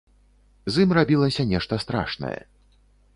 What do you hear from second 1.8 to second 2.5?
страшнае.